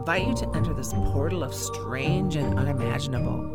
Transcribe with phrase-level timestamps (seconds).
[0.00, 3.46] invite you to enter this portal of strange and unimaginable.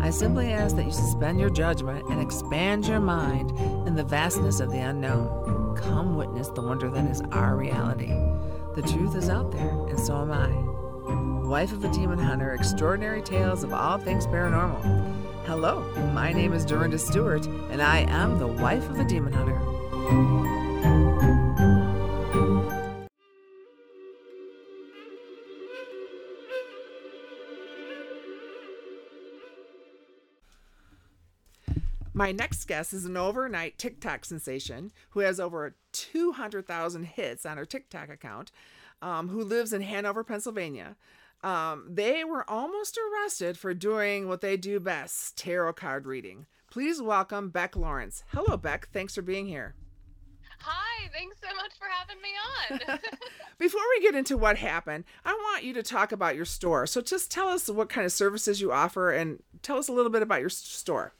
[0.00, 3.50] I simply ask that you suspend your judgment and expand your mind
[3.86, 5.76] in the vastness of the unknown.
[5.76, 8.08] Come witness the wonder that is our reality.
[8.74, 11.46] The truth is out there, and so am I.
[11.46, 15.14] Wife of a Demon Hunter, extraordinary tales of all things paranormal.
[15.44, 15.82] Hello,
[16.14, 20.61] my name is Dorinda Stewart, and I am the wife of a demon hunter.
[32.22, 37.64] My next guest is an overnight TikTok sensation who has over 200,000 hits on her
[37.64, 38.52] TikTok account,
[39.02, 40.94] um, who lives in Hanover, Pennsylvania.
[41.42, 46.46] Um, they were almost arrested for doing what they do best tarot card reading.
[46.70, 48.22] Please welcome Beck Lawrence.
[48.28, 48.86] Hello, Beck.
[48.92, 49.74] Thanks for being here.
[50.60, 52.98] Hi, thanks so much for having me on.
[53.58, 56.86] Before we get into what happened, I want you to talk about your store.
[56.86, 60.12] So just tell us what kind of services you offer and tell us a little
[60.12, 61.14] bit about your store.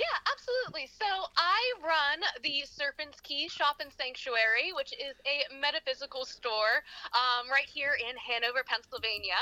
[0.00, 0.88] Yeah, absolutely.
[0.88, 1.04] So
[1.36, 6.80] I run the Serpent's Key Shop and Sanctuary, which is a metaphysical store
[7.12, 9.36] um, right here in Hanover, Pennsylvania.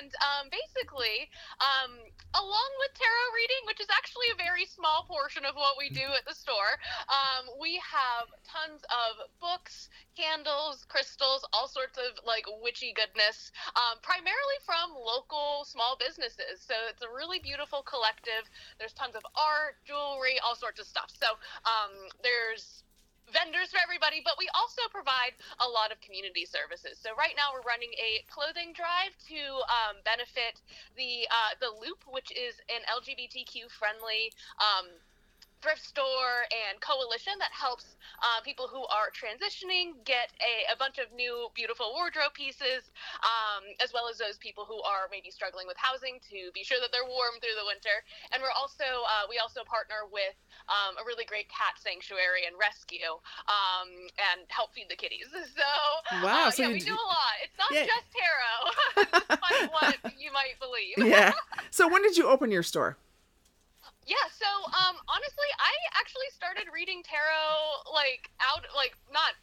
[0.00, 1.28] And um, basically,
[1.60, 1.92] um,
[2.32, 6.08] along with tarot reading, which is actually a very small portion of what we do
[6.16, 6.80] at the store,
[7.12, 14.00] um, we have tons of books, candles, crystals, all sorts of like witchy goodness, um,
[14.00, 16.64] primarily from local small businesses.
[16.64, 18.48] So it's a really beautiful collective.
[18.78, 21.10] There's tons of art jewelry, all sorts of stuff.
[21.10, 21.34] So
[21.66, 22.84] um, there's
[23.32, 26.98] vendors for everybody, but we also provide a lot of community services.
[26.98, 30.62] So right now we're running a clothing drive to um, benefit
[30.94, 34.30] the uh, the Loop, which is an LGBTQ friendly.
[34.62, 34.86] Um,
[35.62, 40.98] thrift store and coalition that helps uh, people who are transitioning get a, a, bunch
[41.00, 42.92] of new beautiful wardrobe pieces
[43.24, 46.78] um, as well as those people who are maybe struggling with housing to be sure
[46.80, 48.04] that they're warm through the winter.
[48.32, 50.36] And we're also uh, we also partner with
[50.68, 53.16] um, a really great cat sanctuary and rescue
[53.48, 53.88] um,
[54.32, 55.28] and help feed the kitties.
[55.56, 57.36] So wow uh, so yeah we do, a lot.
[57.42, 57.86] It's not yeah.
[57.86, 59.24] just tarot.
[59.28, 60.96] Despite what you might believe.
[60.98, 61.32] Yeah.
[61.70, 62.96] So when did you open your store
[64.96, 69.36] Um, honestly, I actually started reading tarot like out like not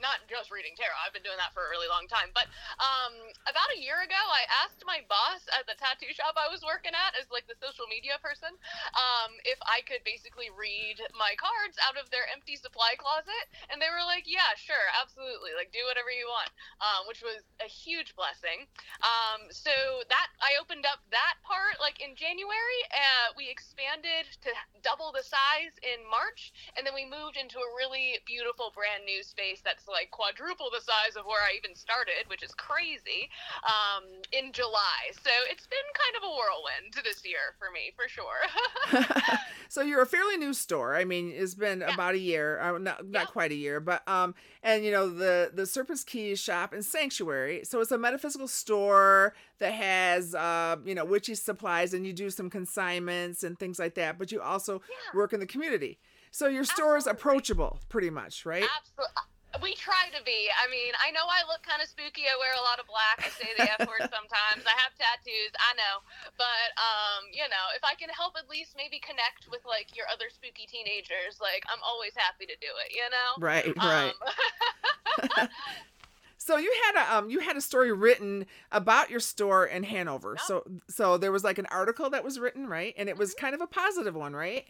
[0.00, 0.96] not just reading tarot.
[1.04, 2.32] I've been doing that for a really long time.
[2.32, 2.48] But
[2.80, 3.14] um,
[3.46, 6.96] about a year ago, I asked my boss at the tattoo shop I was working
[6.96, 8.50] at, as like the social media person,
[8.96, 13.78] um, if I could basically read my cards out of their empty supply closet, and
[13.78, 15.52] they were like, "Yeah, sure, absolutely.
[15.54, 16.50] Like, do whatever you want,"
[16.80, 18.66] um, which was a huge blessing.
[19.04, 19.72] Um, so
[20.08, 22.80] that I opened up that part like in January.
[22.90, 24.50] Uh, we expanded to
[24.82, 29.22] double the size in March, and then we moved into a really beautiful brand new
[29.22, 33.28] space that's like quadruple the size of where I even started, which is crazy,
[33.64, 35.10] um, in July.
[35.12, 38.46] So it's been kind of a whirlwind this year for me, for sure.
[39.68, 40.96] so you're a fairly new store.
[40.96, 41.92] I mean, it's been yeah.
[41.92, 43.24] about a year, uh, not not yeah.
[43.26, 47.62] quite a year, but um, and you know the the Serpent's Key shop and sanctuary.
[47.64, 52.30] So it's a metaphysical store that has uh, you know witchy supplies, and you do
[52.30, 54.18] some consignments and things like that.
[54.18, 55.18] But you also yeah.
[55.18, 55.98] work in the community.
[56.30, 56.98] So your store Absolutely.
[56.98, 58.64] is approachable, pretty much, right?
[58.78, 59.22] Absolutely.
[59.58, 60.46] We try to be.
[60.54, 62.30] I mean, I know I look kind of spooky.
[62.30, 63.18] I wear a lot of black.
[63.26, 64.62] I say the F word sometimes.
[64.62, 65.50] I have tattoos.
[65.58, 66.06] I know,
[66.38, 70.06] but um, you know, if I can help at least maybe connect with like your
[70.06, 72.94] other spooky teenagers, like I'm always happy to do it.
[72.94, 73.28] You know?
[73.42, 73.66] Right.
[73.74, 74.14] Right.
[74.14, 75.48] Um,
[76.40, 80.32] So you had a um you had a story written about your store in Hanover.
[80.32, 80.40] Yep.
[80.46, 82.94] So so there was like an article that was written, right?
[82.96, 83.44] And it was mm-hmm.
[83.44, 84.64] kind of a positive one, right?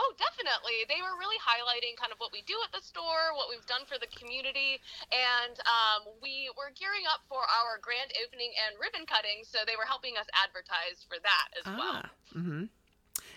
[0.00, 0.88] Oh, definitely.
[0.88, 3.84] They were really highlighting kind of what we do at the store, what we've done
[3.84, 4.80] for the community,
[5.12, 9.76] and um, we were gearing up for our grand opening and ribbon cutting, so they
[9.76, 12.04] were helping us advertise for that as ah, well.
[12.32, 12.64] Mm-hmm.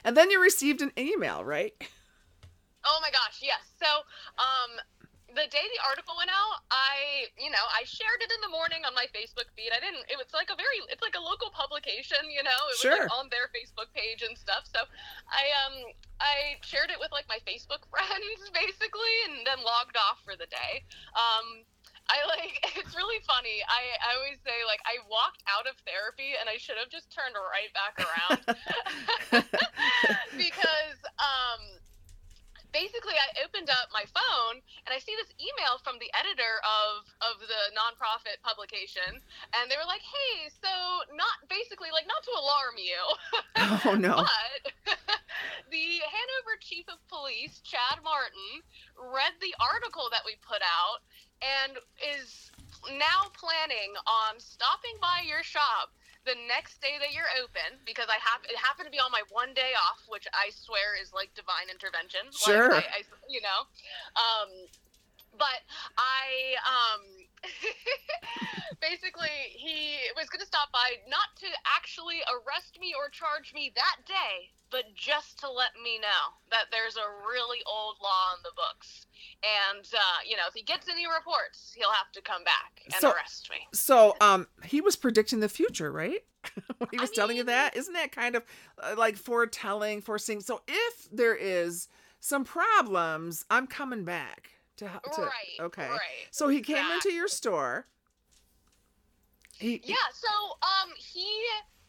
[0.07, 1.75] And then you received an email, right?
[2.87, 3.63] Oh my gosh, yes.
[3.75, 4.07] So,
[4.39, 4.71] um,
[5.33, 8.85] the day the article went out, I, you know, I shared it in the morning
[8.85, 9.73] on my Facebook feed.
[9.73, 10.05] I didn't.
[10.09, 12.59] It was like a very, it's like a local publication, you know.
[12.69, 13.05] It was sure.
[13.05, 14.69] like on their Facebook page and stuff.
[14.69, 14.85] So
[15.29, 15.75] I, um,
[16.21, 20.47] I shared it with like my Facebook friends basically, and then logged off for the
[20.47, 20.85] day.
[21.17, 21.65] Um,
[22.09, 23.63] I like it's really funny.
[23.65, 27.11] I, I always say like I walked out of therapy and I should have just
[27.11, 28.41] turned right back around
[30.37, 31.61] because um
[32.73, 37.05] basically I opened up my phone and I see this email from the editor of
[37.21, 39.21] of the nonprofit publication
[39.55, 40.73] and they were like, "Hey, so
[41.13, 43.01] not basically like not to alarm you."
[43.85, 44.15] Oh no.
[44.25, 44.61] but
[45.71, 48.63] the Hanover Chief of Police, Chad Martin,
[48.97, 51.05] read the article that we put out
[51.43, 52.51] and is
[52.97, 55.91] now planning on stopping by your shop
[56.25, 59.23] the next day that you're open because I have it happened to be on my
[59.31, 62.31] one day off, which I swear is like divine intervention.
[62.31, 62.71] Sure.
[62.71, 63.59] Like, I, I, you know,
[64.15, 64.49] um,
[65.37, 65.61] but
[65.97, 67.01] I um
[68.81, 73.71] basically he was going to stop by not to actually arrest me or charge me
[73.75, 78.41] that day but just to let me know that there's a really old law in
[78.43, 79.05] the books
[79.43, 82.93] and uh, you know if he gets any reports he'll have to come back and
[82.95, 86.25] So- arrest me So, um, he was predicting the future, right?
[86.91, 88.43] he was telling you that, isn't that kind of
[88.81, 90.41] uh, like foretelling, foreseeing?
[90.41, 91.87] So, if there is
[92.19, 94.85] some problems, I'm coming back to.
[95.15, 95.87] to right Okay.
[95.87, 97.85] right So he came into your store.
[99.57, 100.27] He, he- Yeah, so
[100.61, 101.25] um he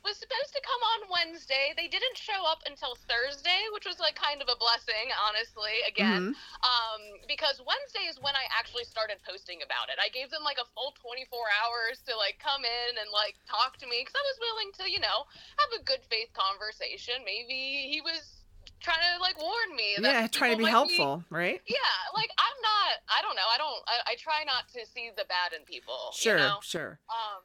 [0.04, 1.72] was supposed to come on Wednesday.
[1.76, 6.36] They didn't show up until Thursday, which was like kind of a blessing, honestly, again.
[6.36, 6.62] Mhm.
[6.62, 9.96] Um because Wednesday is when I actually started posting about it.
[9.98, 11.24] I gave them like a full 24
[11.64, 14.84] hours to like come in and like talk to me cuz I was willing to,
[14.90, 15.24] you know,
[15.58, 17.24] have a good faith conversation.
[17.24, 18.44] Maybe he was
[18.80, 21.62] trying to like warn me that yeah, trying to be helpful, right?
[21.66, 23.48] yeah, like I'm not I don't know.
[23.48, 26.58] I don't I, I try not to see the bad in people, Sure, you know.
[26.60, 27.00] sure.
[27.08, 27.40] Um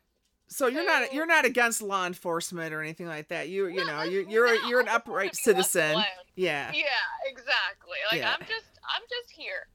[0.51, 3.49] So you're not you're not against law enforcement or anything like that.
[3.49, 6.03] You you no, know you you're no, you're an I just wanna upright citizen.
[6.35, 6.71] Yeah.
[6.73, 6.83] Yeah,
[7.27, 7.97] exactly.
[8.11, 8.33] Like Yeah.
[8.33, 9.67] I'm just I'm just here.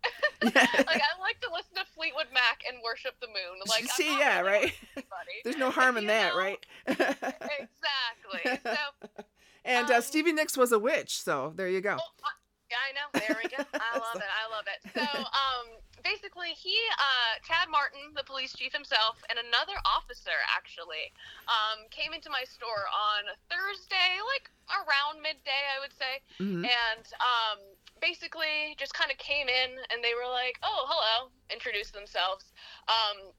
[0.42, 0.82] Yeah.
[0.86, 3.60] like I like to listen to Fleetwood Mac and worship the moon.
[3.68, 5.04] Like See, yeah, really right.
[5.44, 6.38] There's no harm in that, know?
[6.38, 6.66] right?
[6.86, 8.60] Exactly.
[8.64, 9.24] So
[9.64, 11.96] and uh, um, Stevie Nicks was a witch, so there you go.
[11.98, 12.30] oh, I,
[12.74, 13.20] I know.
[13.26, 13.64] There we go.
[13.74, 14.22] I love it.
[14.22, 14.90] I love it.
[14.92, 15.66] So um
[16.04, 21.10] basically he uh Chad Martin, the police chief himself, and another officer actually
[21.48, 26.20] um came into my store on Thursday, like around midday I would say.
[26.40, 26.64] Mhm.
[26.68, 27.58] and um,
[28.00, 32.52] basically just kind of came in and they were like, "Oh, hello," introduced themselves.
[32.88, 33.32] Um,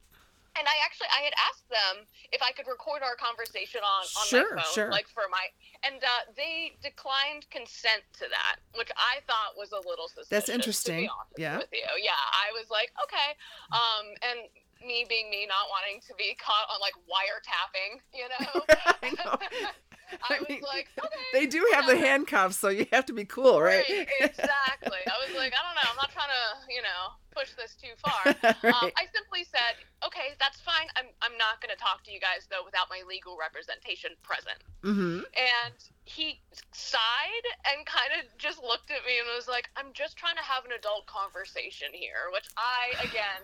[0.57, 4.25] and I actually I had asked them if I could record our conversation on on
[4.27, 4.89] Sure, my phone, sure.
[4.91, 5.51] like for my,
[5.83, 10.47] and uh, they declined consent to that, which I thought was a little suspicious.
[10.47, 11.09] To interesting.
[11.37, 11.57] Yeah.
[11.59, 13.35] with you, yeah, I was like, okay,
[13.71, 14.39] um, and
[14.85, 18.53] me being me, not wanting to be caught on like wiretapping, you know.
[19.05, 19.37] Know.
[20.23, 21.27] I I was mean, like, okay.
[21.33, 23.85] They do have the handcuffs, so you have to be cool, right?
[24.21, 25.01] exactly.
[25.07, 25.87] I was like, I don't know.
[25.91, 28.35] I'm not trying to, you know, push this too far.
[28.65, 30.87] Um, I simply said, okay, that's fine.
[30.95, 34.57] I'm, I'm not going to talk to you guys, though, without my legal representation present.
[34.83, 36.41] hmm And he
[36.73, 40.45] sighed and kind of just looked at me and was like, I'm just trying to
[40.45, 43.43] have an adult conversation here, which I, again,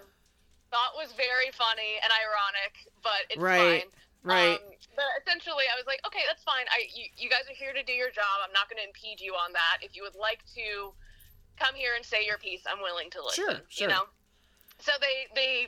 [0.72, 2.74] thought was very funny and ironic,
[3.04, 3.84] but it's Right.
[3.84, 3.92] fine.
[4.24, 4.58] Right.
[4.58, 6.66] Um, but essentially, I was like, okay, that's fine.
[6.70, 8.44] I you, you guys are here to do your job.
[8.46, 9.82] I'm not going to impede you on that.
[9.82, 10.94] If you would like to
[11.58, 13.46] come here and say your piece, I'm willing to listen.
[13.46, 13.88] Sure, sure.
[13.88, 14.06] You know.
[14.80, 15.68] So they they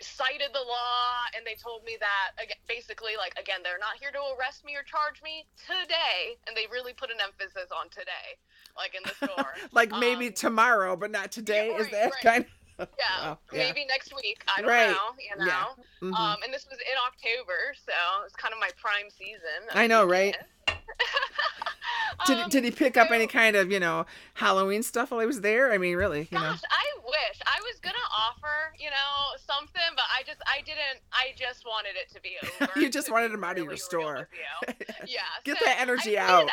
[0.00, 2.32] cited the law and they told me that
[2.66, 6.64] basically like again they're not here to arrest me or charge me today and they
[6.72, 8.40] really put an emphasis on today
[8.76, 11.68] like in the store like maybe um, tomorrow, but not today.
[11.68, 12.22] Is right, that right.
[12.22, 12.44] kind?
[12.46, 12.59] yeah
[13.22, 13.58] Wow, yeah.
[13.66, 15.64] maybe next week i don't Right, know you know yeah.
[16.02, 16.14] Mhm.
[16.14, 17.92] um, and this was in October, so
[18.24, 19.68] it's kind of my prime season.
[19.74, 20.34] I know, right?
[22.26, 25.26] did, Um, did he pick up any kind of you know Halloween stuff while he
[25.26, 25.72] was there?
[25.72, 26.50] I mean, really, you know.
[26.52, 31.00] Gosh, I wish I was gonna offer, you know, something, but I just, I didn't.
[31.12, 32.80] I just wanted it to be over.
[32.80, 34.28] You just wanted him out of your store.
[34.32, 34.74] you.
[35.06, 35.20] Yeah.
[35.44, 36.48] Get so that energy out.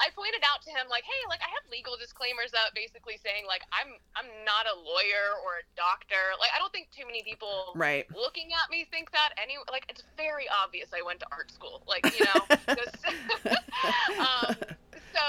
[0.00, 3.44] I pointed out to him like, hey, like I have legal disclaimers up, basically saying
[3.46, 6.34] like I'm, I'm not a lawyer or a doctor.
[6.40, 8.06] Like I don't think too many people Right.
[8.10, 11.84] looking at me think that any like it's very obvious I went to art school.
[11.86, 13.04] Like, you know, just,
[14.18, 14.56] um,
[15.14, 15.26] so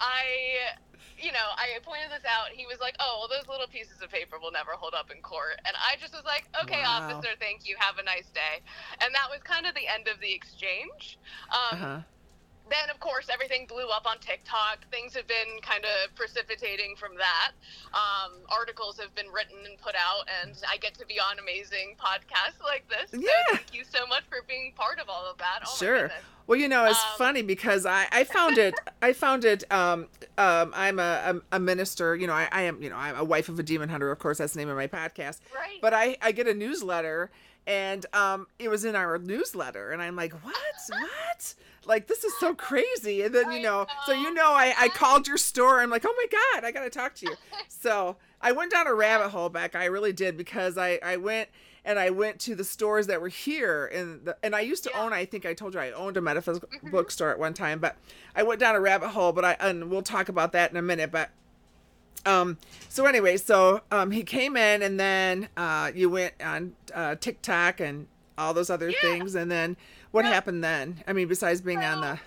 [0.00, 0.70] I
[1.18, 2.48] you know, I pointed this out.
[2.54, 5.20] He was like, "Oh, well, those little pieces of paper will never hold up in
[5.22, 6.88] court." And I just was like, "Okay, Wow.
[6.96, 7.76] officer, thank you.
[7.80, 8.60] Have a nice day."
[9.04, 11.20] And that was kind of the end of the exchange.
[11.52, 12.04] Um, Uh-huh.
[12.70, 14.86] Then of course everything blew up on TikTok.
[14.90, 17.52] Things have been kind of precipitating from that.
[17.92, 21.96] Um, articles have been written and put out, and I get to be on amazing
[21.98, 23.10] podcasts like this.
[23.10, 23.30] So Yeah.
[23.56, 25.60] thank you so much for being part of all of that.
[25.66, 26.10] Oh Sure.
[26.50, 30.08] Well, you know, it's Um, funny because I, I found it, I found it, um,
[30.36, 33.22] um, I'm a, a, a minister, you know, I, I am, you know, I'm a
[33.22, 34.10] wife of a demon hunter.
[34.10, 35.38] Of course, that's the name of my podcast.
[35.54, 35.78] Right.
[35.80, 37.30] But I, I get a newsletter
[37.68, 40.56] and, um, it was in our newsletter and I'm like, what,
[40.88, 41.54] what?
[41.86, 43.22] Like, this is so crazy.
[43.22, 44.42] And then, you I know, so you know.
[44.42, 45.80] know, I, I called your store.
[45.80, 47.36] I'm like, oh my God, I got to talk to you.
[47.68, 49.74] So I went down a rabbit hole back.
[49.74, 51.48] I really did because I, I went
[51.84, 54.90] and I went to the stores that were here and the, and I used to
[54.94, 55.02] Yeah.
[55.02, 56.90] own I think I told you I owned a metaphysical Mhm.
[56.90, 57.96] bookstore at one time but
[58.34, 60.82] I went down a rabbit hole but I and we'll talk about that in a
[60.82, 61.30] minute but
[62.26, 62.58] Um.
[62.90, 67.80] So anyway, so um, he came in, and then uh, you went on uh, TikTok
[67.80, 69.00] and all those other Yeah.
[69.00, 69.74] things, and then
[70.10, 70.32] what Yeah.
[70.32, 71.02] happened then?
[71.06, 72.20] I mean, besides being on the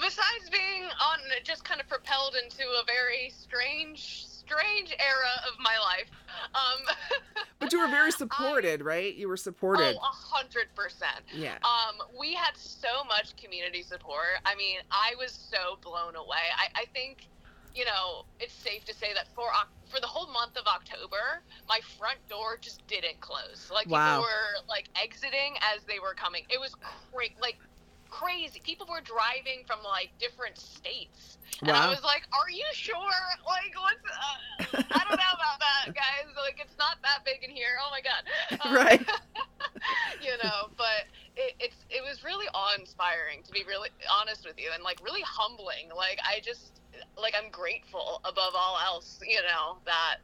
[0.00, 5.76] Besides being on, just kind of propelled into a very strange, strange era of my
[5.78, 6.10] life.
[6.54, 6.96] Um,
[7.60, 9.14] But you were very supported, right?
[9.14, 9.94] You were supported.
[9.96, 11.22] Oh, a hundred percent.
[11.32, 11.58] yeah.
[11.62, 14.42] Um, we had so much community support.
[14.44, 16.42] I mean, I was so blown away.
[16.58, 17.28] I, I think,
[17.72, 19.46] you know, it's safe to say that for
[19.88, 23.70] for the whole month of October, my front door just didn't close.
[23.72, 24.16] Like Wow.
[24.16, 26.42] people were like exiting as they were coming.
[26.50, 27.58] It was cra- like
[28.10, 28.60] crazy.
[28.64, 31.38] People were driving from like different states.
[31.60, 32.96] And I was like, "Are you sure?
[33.46, 34.02] Like, what's?
[34.10, 36.26] Uh, I don't know about that, guys.
[36.34, 37.78] Like, it's not that big in here.
[37.78, 38.22] Oh my god."
[38.52, 39.00] Um, Right.
[40.22, 44.70] you know, but it, it's it was really awe-inspiring to be really honest with you,
[44.74, 45.88] and like really humbling.
[45.96, 46.80] Like I just
[47.20, 50.16] like I'm grateful above all else, you know, that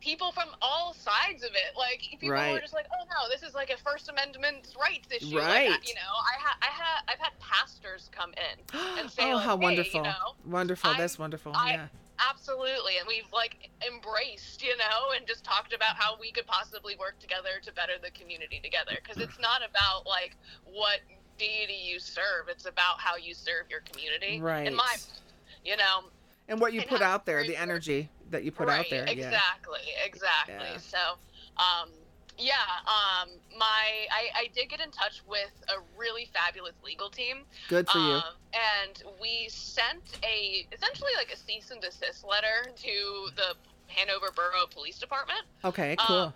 [0.00, 2.60] people from all sides of it, like people were Right.
[2.60, 5.36] just like, oh no, this is like a First Amendment rights issue.
[5.38, 5.70] Right.
[5.70, 9.36] I- you know, I had I had I've had pastors come in and say, oh,
[9.36, 10.00] like, how "Hey, wonderful!
[10.00, 10.90] you know, wonderful.
[10.90, 11.52] I- That's wonderful.
[11.54, 11.86] I- yeah.
[12.30, 13.70] Absolutely, and we've like
[14.18, 17.92] embraced, you know, and just talked about how we could possibly work together to better
[18.02, 18.98] the community together.
[19.02, 21.00] Because it's not about like what
[21.38, 24.40] deity you serve; it's about how you serve your community.
[24.40, 24.66] Right.
[24.66, 24.96] In my,
[25.64, 26.04] you know,
[26.48, 29.04] And what you and put out there, the energy that you put right, out there.
[29.04, 29.12] Yeah.
[29.12, 30.54] Exactly, exactly.
[30.54, 30.78] Yeah.
[30.78, 30.98] So,
[31.56, 31.90] um,
[32.38, 32.54] yeah,
[32.86, 37.38] um, my I, I did get in touch with a really fabulous legal team.
[37.68, 38.14] Good for you.
[38.14, 38.22] Um,
[38.86, 43.56] and we sent a essentially like a cease and desist letter to the
[43.88, 45.40] Hanover Borough Police Department.
[45.64, 45.92] Okay.
[45.98, 46.34] um, Cool.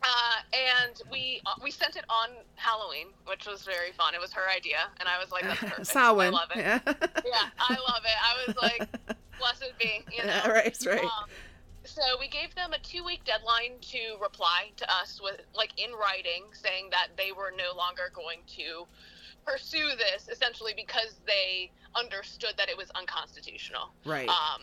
[0.00, 4.14] Uh, and we uh, we sent it on Halloween, which was very fun.
[4.14, 5.96] It was her idea, and I was like, "That's perfect.
[5.96, 6.58] I love it.
[6.58, 6.78] Yeah.
[6.86, 8.18] Yeah, I love it.
[8.22, 8.88] I was like,
[9.40, 10.30] blessed be, you know.
[10.30, 10.76] Yeah, right.
[10.86, 11.02] Right.
[11.04, 11.28] Um,
[11.84, 16.44] so we gave them a two-week deadline to reply to us with, like, in writing,
[16.52, 18.86] saying that they were no longer going to
[19.46, 23.90] pursue this, essentially because they understood that it was unconstitutional.
[24.04, 24.28] right.
[24.28, 24.62] Um,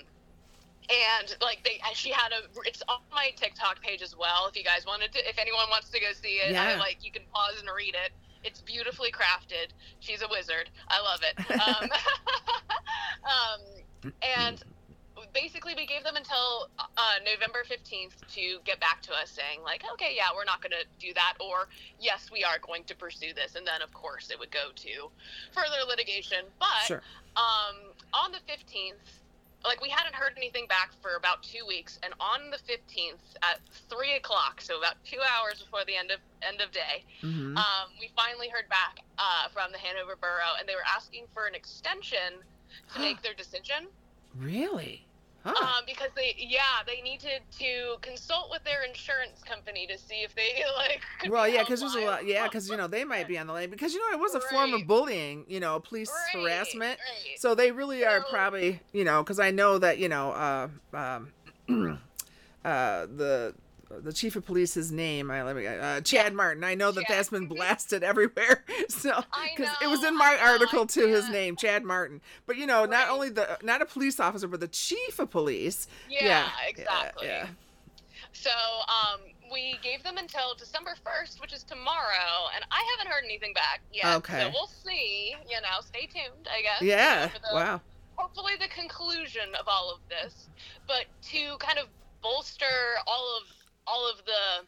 [0.90, 4.48] and like they, she had a, it's on my TikTok page as well.
[4.48, 6.80] If you guys wanted to, if anyone wants to go see it, I, Yeah.
[6.80, 8.12] like you can pause and read it.
[8.44, 9.74] It's beautifully crafted.
[10.00, 10.70] She's a wizard.
[10.88, 11.36] I love it.
[11.56, 11.90] Um,
[13.26, 13.62] um,
[14.22, 14.64] and
[15.34, 19.84] basically, we gave them until uh, November 15th to get back to us saying, like,
[19.94, 21.68] okay, yeah, we're not going to do that, or
[22.00, 23.56] yes, we are going to pursue this.
[23.56, 25.10] And then, of course, it would go to
[25.52, 26.46] further litigation.
[26.60, 27.02] But sure.
[27.36, 27.76] um,
[28.14, 28.94] on the 15th,
[29.68, 33.60] like we hadn't heard anything back for about two weeks, and on the 15th at
[33.90, 37.88] three o'clock, so about two hours before the end of end of day, hmm um,
[38.00, 41.56] we finally heard back uh, from the Hanover Borough, and they were asking for an
[41.56, 42.44] extension
[42.94, 43.88] to make their decision.
[44.38, 45.05] really?
[45.46, 45.54] Huh.
[45.64, 50.34] Um, because they, yeah, they needed to consult with their insurance company to see if
[50.34, 51.02] they like.
[51.32, 52.26] well, yeah, because there's a lot.
[52.26, 54.34] Yeah, because you know they might be on the lane because you know it was
[54.34, 55.46] a form of bullying.
[55.48, 57.00] You know, police Right, harassment.
[57.00, 57.40] right.
[57.40, 61.32] So they really are probably, you know, because I know that you know, uh, um,
[62.66, 63.54] uh, the
[63.90, 66.64] the chief of police's name, I let me, uh, Chad Martin.
[66.64, 67.18] I know that Chad.
[67.18, 68.64] that's been blasted everywhere.
[68.88, 69.24] So
[69.58, 72.22] because it was in my know, article to his name, Chad Martin.
[72.46, 75.88] But you know, not only the not a police officer, but the chief of police.
[76.10, 77.28] Yeah, yeah, exactly.
[77.28, 77.48] yeah.
[78.32, 83.24] So um, we gave them until December 1st, which is tomorrow, and I haven't heard
[83.24, 84.06] anything back yet.
[84.18, 84.42] Okay.
[84.42, 85.34] So we'll see.
[85.50, 86.82] You know, stay tuned, I guess.
[86.82, 87.28] Yeah.
[87.28, 87.82] the- Wow.
[88.18, 90.48] Hopefully, the conclusion of all of this,
[90.88, 91.88] but to kind of
[92.22, 92.66] bolster
[93.08, 93.44] all of
[93.88, 94.66] all of the.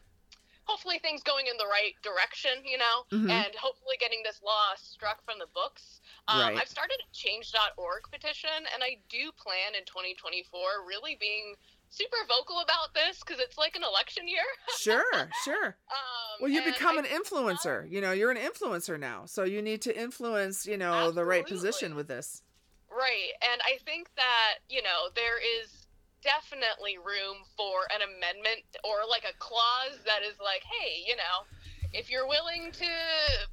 [0.64, 3.30] Hopefully things going in the right direction, you know, Mhm.
[3.30, 6.02] and hopefully getting this law struck from the books.
[6.28, 6.58] Um, Right.
[6.60, 11.56] I've started a change.org petition, and I do plan in 2024 really being
[11.88, 14.44] super vocal about this because it's like an election year.
[14.78, 15.78] Sure, sure.
[15.90, 17.90] Um, Well, you become I an influencer.
[17.90, 20.66] You know, you're an influencer now, so you need to influence.
[20.66, 22.42] You know, the right position with this.
[22.90, 23.32] Right.
[23.40, 25.77] And I think that, you know, there is
[26.22, 31.46] definitely room for an amendment or like a clause that is like, hey, you know,
[31.92, 32.90] if you're willing to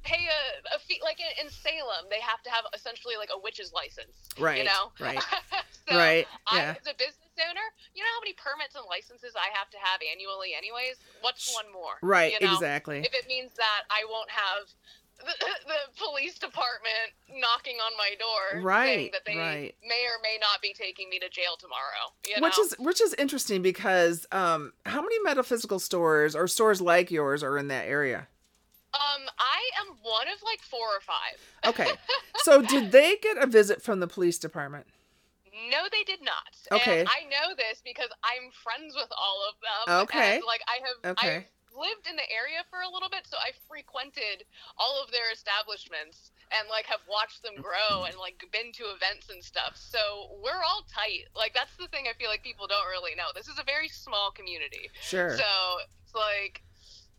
[0.04, 3.38] pay a, a fee, like in, in Salem, they have to have essentially like a
[3.40, 4.12] witch's license.
[4.36, 4.58] Right.
[4.58, 4.92] You know?
[5.00, 5.22] Right.
[5.88, 6.26] so right.
[6.46, 6.74] I, Yeah.
[6.76, 7.64] as a business owner,
[7.96, 11.00] you know how many permits and licenses I have to have annually, anyways?
[11.24, 11.96] What's one more?
[12.02, 12.32] Right.
[12.36, 12.52] You know?
[12.52, 13.00] Exactly.
[13.00, 14.68] if it means that I won't have
[15.18, 15.24] the,
[15.66, 19.74] the police department knocking on my door saying Right, that they right.
[19.82, 22.12] may or may not be taking me to jail tomorrow.
[22.26, 22.64] You which know?
[22.64, 27.58] is which is interesting because um, how many metaphysical stores or stores like yours are
[27.58, 28.28] in that area?
[28.94, 31.38] um, I am one of like four or five.
[31.66, 31.90] Okay.
[32.38, 34.86] so did they get a visit from the police department?
[35.70, 36.80] No, they did not.
[36.80, 37.00] Okay.
[37.00, 40.02] And I know this because I'm friends with all of them.
[40.04, 40.40] Okay.
[40.46, 41.36] Like I have Okay.
[41.36, 41.44] I've
[41.76, 44.48] lived in the area for a little bit, so I frequented
[44.80, 49.28] all of their establishments and like have watched them grow and like been to events
[49.28, 49.76] and stuff.
[49.76, 51.28] So we're all tight.
[51.36, 53.30] Like that's the thing I feel like people don't really know.
[53.36, 54.88] This is a very small community.
[54.98, 55.36] Sure.
[55.36, 55.50] So
[56.02, 56.64] it's like,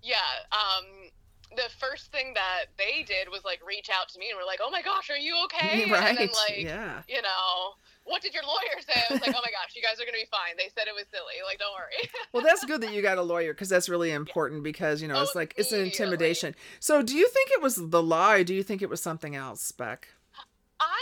[0.01, 1.13] yeah, um,
[1.55, 4.59] the first thing that they did was like reach out to me and were like,
[4.61, 6.09] "Oh my gosh, are you okay?" right.
[6.09, 7.01] And then like, yeah.
[7.07, 7.75] you know,
[8.07, 9.03] what did your lawyer say?
[9.09, 10.95] I was like, "Oh my gosh, you guys are gonna be fine." They said it
[10.95, 11.35] was silly.
[11.45, 12.09] Like, don't worry.
[12.33, 15.17] Well, that's good that you got a lawyer because that's really important because, you know,
[15.17, 16.55] Oh, it's like it's an intimidation.
[16.79, 19.35] So, do you think it was the law or do you think it was something
[19.35, 20.09] else, Beck?
[20.79, 21.01] I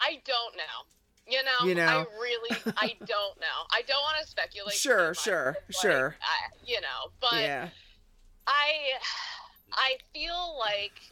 [0.00, 0.78] I don't know.
[1.26, 1.84] You know, You know.
[1.86, 3.58] I really I don't know.
[3.70, 4.74] I don't want to speculate.
[4.74, 6.16] Sure, sure, like, sure.
[6.20, 7.68] I, you know, but yeah.
[8.46, 8.72] I
[9.72, 11.11] I feel like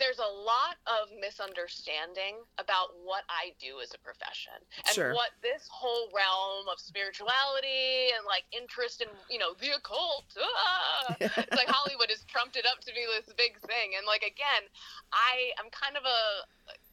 [0.00, 4.56] there's a lot of misunderstanding about what I do as a profession
[4.88, 5.12] and Sure.
[5.14, 10.24] what this whole realm of spirituality and like interest in you know the occult.
[10.40, 11.14] Ah!
[11.20, 14.66] it's like Hollywood has trumped it up to be this big thing, and like again,
[15.12, 16.20] I am kind of a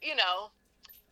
[0.05, 0.51] you know.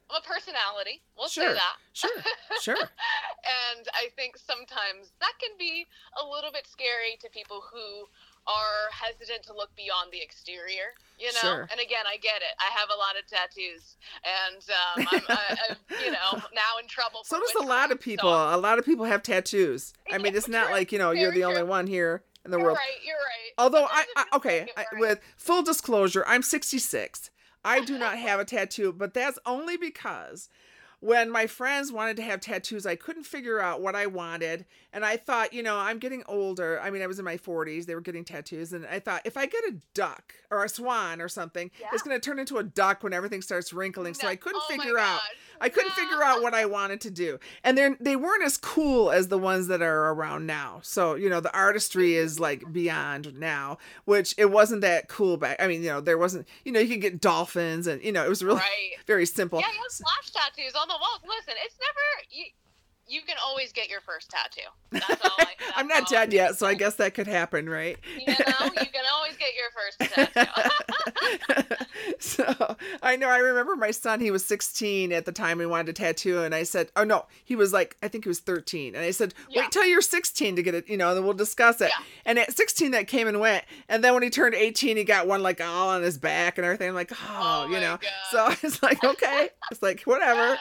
[0.07, 1.01] I'm a personality.
[1.17, 1.49] We'll Sure.
[1.49, 1.77] say that.
[1.93, 2.21] Sure.
[2.61, 2.77] Sure.
[3.73, 5.87] and I think sometimes that can be
[6.21, 8.05] a little bit scary to people who
[8.47, 11.39] are hesitant to look beyond the exterior, you know.
[11.41, 11.61] Sure.
[11.71, 12.53] And again, I get it.
[12.59, 15.75] I have a lot of tattoos, and um, I'm, I, I'm,
[16.05, 17.21] you know, now in trouble.
[17.23, 18.29] So does a lot of people.
[18.29, 19.93] So, A lot of people have tattoos.
[20.11, 22.65] I mean, it's not like, you know, you're the only one here in the you're
[22.67, 22.77] world.
[22.77, 23.05] right.
[23.05, 23.53] You're right.
[23.57, 27.31] Although I, I okay, I, with full disclosure, I'm 66.
[27.63, 30.49] I do not have a tattoo, but that's only because
[31.05, 35.05] when my friends wanted to have tattoos, I couldn't figure out what I wanted, and
[35.05, 36.81] I thought, you know, I'm getting older.
[36.81, 39.37] I mean, I was in my 40s; they were getting tattoos, and I thought if
[39.37, 42.63] I get a duck or a swan or something, it's going to turn into a
[42.63, 44.15] duck when everything starts wrinkling.
[44.15, 45.21] So I couldn't oh figure out.
[45.61, 47.39] I couldn't figure out what I wanted to do.
[47.63, 50.79] And they they weren't as cool as the ones that are around now.
[50.83, 55.57] So, you know, the artistry is like beyond now, which it wasn't that cool back.
[55.59, 58.25] I mean, you know, there wasn't, you know, you could get dolphins and, you know,
[58.25, 58.91] it was really Right.
[59.07, 59.59] very simple.
[59.59, 61.21] Yeah, you have flash tattoos on the walls.
[61.23, 62.45] Listen, it's never you.
[63.07, 64.61] You can always get your first tattoo.
[64.91, 65.31] That's all.
[65.37, 67.97] I, that's I'm not dead yet, so I guess that could happen, right?
[68.17, 71.75] You know, you can always get your first tattoo.
[72.19, 75.89] so I know I remember my son, he was 16 at the time he wanted
[75.89, 76.43] a tattoo.
[76.43, 78.95] And I said, Oh no, he was like, I think he was 13.
[78.95, 79.61] And I said, Yeah.
[79.61, 81.91] Wait till you're 16 to get it, you know, and then we'll discuss it.
[81.97, 82.03] Yeah.
[82.25, 83.65] And at 16, that came and went.
[83.87, 86.65] And then when he turned 18, he got one like all on his back and
[86.65, 86.89] everything.
[86.89, 87.97] I'm like, Oh, Oh you know.
[88.01, 88.11] God.
[88.31, 89.49] So it's like, Okay.
[89.71, 90.57] It's like, whatever,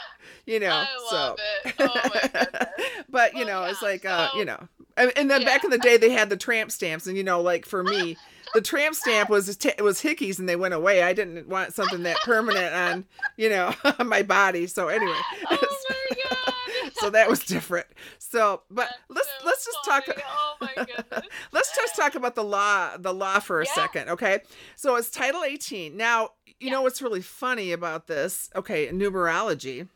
[0.46, 0.70] you know.
[0.70, 1.36] I so.
[1.64, 1.74] it.
[1.78, 2.28] Oh.
[3.08, 5.70] but you Well, know, it's yeah, like uh, you know, and, and then back in
[5.70, 8.18] the day they had the tramp stamps, and you know, like for me,
[8.52, 11.02] the tramp stamp was t- was hickeys, and they went away.
[11.02, 13.04] I didn't want something that permanent on
[13.36, 14.66] you know on my body.
[14.66, 15.56] So anyway, Oh
[15.88, 16.54] my god.
[16.92, 17.86] so that was different.
[18.18, 20.08] So, but That's let's so let's just talk.
[20.26, 21.32] Oh my goodness.
[21.52, 23.74] Let's just talk about the law, the law for a Yeah.
[23.74, 24.40] second, okay?
[24.76, 25.96] So it's Title 18.
[25.96, 28.50] Now, you know what's really funny about this?
[28.54, 29.88] Okay, numerology.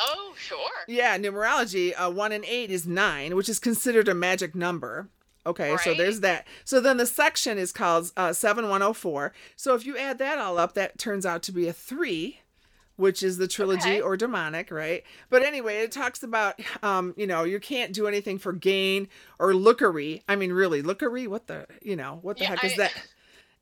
[0.00, 0.58] Oh sure.
[0.88, 5.08] Yeah, numerology, uh, one and eight is nine, which is considered a magic number.
[5.46, 6.46] Okay, so there's that.
[6.64, 9.32] So then the section is called uh, 7104.
[9.56, 12.38] So if you add that all up, that turns out to be a three,
[12.96, 14.00] which is the trilogy Okay.
[14.00, 15.02] or demonic, right?
[15.28, 19.06] But anyway, it talks about, um, you know, you can't do anything for gain
[19.38, 20.22] or lookery.
[20.26, 21.26] I mean, really, lookery?
[21.26, 22.92] What the, you know, what the Yeah, heck is I- that?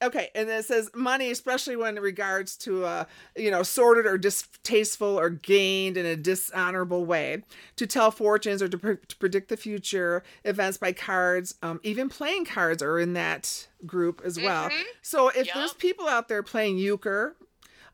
[0.03, 3.05] Okay, and then it says money, especially when it regards to, uh,
[3.37, 7.43] you know, sordid or distasteful or gained in a dishonorable way,
[7.77, 11.55] to tell fortunes or to, pre- to predict the future events by cards.
[11.63, 14.71] Um, even playing cards are in that group as well.
[14.71, 14.83] Mhm.
[15.03, 15.55] So if Yup.
[15.55, 17.37] there's people out there playing euchre,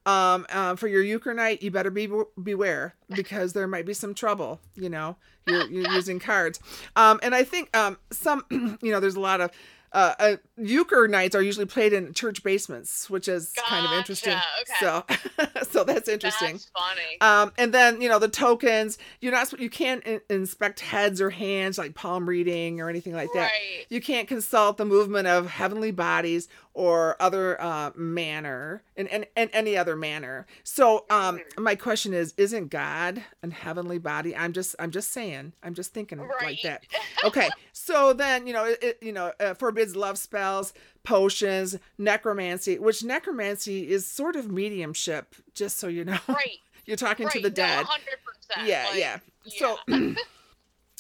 [0.07, 2.09] um, uh, for your euchre night, you better be
[2.43, 4.61] beware because there might be some trouble.
[4.75, 5.17] You know,
[5.47, 6.61] you're, you're using cards.
[6.97, 9.51] Um, and I think um, some, you know, there's a lot of
[9.93, 14.37] uh, uh, euchre nights are usually played in church basements, which is kind of interesting.
[14.81, 16.53] Gotcha, So, so that's interesting.
[16.53, 17.21] That's funny.
[17.21, 18.99] Um, and then you know the tokens.
[19.21, 19.59] You're not.
[19.59, 23.51] You can't in- inspect heads or hands like palm reading or anything like that.
[23.51, 23.87] Right.
[23.89, 26.49] You can't consult the movement of heavenly bodies
[26.79, 30.47] or other uh, manner in, in, in any other manner.
[30.63, 31.63] So um, Mm-hmm.
[31.65, 34.37] my question is, isn't God a heavenly body?
[34.37, 35.55] I'm just I'm just saying.
[35.63, 36.85] I'm just thinking like that.
[37.25, 37.49] Okay.
[37.73, 43.91] So then you know it, you know uh, forbids love spells, potions, necromancy, which necromancy
[43.91, 45.35] is sort of mediumship.
[45.55, 46.59] Just so you know, Right.
[46.87, 47.33] you're talking right.
[47.35, 47.87] to the No, dead.
[47.87, 48.67] 100%.
[48.67, 49.19] Yeah, like, yeah.
[49.47, 49.79] So,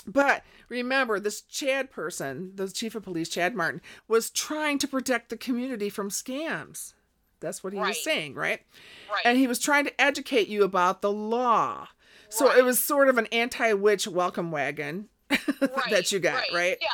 [0.06, 5.30] but remember, this Chad person, the chief of police, Chad Martin, was trying to protect
[5.30, 6.94] the community from scams.
[7.40, 7.88] That's what he Right.
[7.88, 8.62] was saying, right?
[9.10, 9.22] right.
[9.24, 11.88] And he was trying to educate you about the law.
[12.30, 15.08] So it was sort of an anti-witch welcome wagon
[15.88, 16.76] that you got, right?
[16.80, 16.88] Yeah,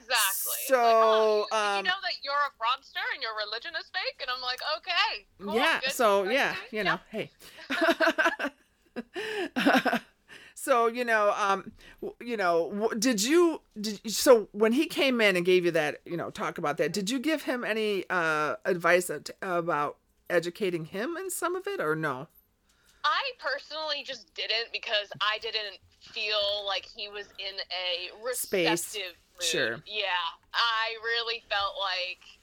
[0.00, 0.54] exactly.
[0.66, 3.84] So, like, oh, did um, you know that you're a fraudster and your religion is
[3.92, 4.22] fake?
[4.22, 5.80] And I'm like, okay, cool, yeah.
[5.90, 7.30] So yeah, you know, hey.
[10.78, 11.72] so you know, um,
[12.20, 16.16] you know, did you did so when he came in and gave you that, you
[16.16, 16.92] know, talk about that?
[16.92, 19.10] Did you give him any uh advice
[19.42, 19.96] about
[20.30, 22.28] educating him in some of it, or no?
[23.04, 29.16] I personally just didn't because I didn't feel like he was in a Space, receptive
[29.34, 29.42] mood.
[29.42, 29.76] sure.
[29.86, 32.37] Yeah, I really felt like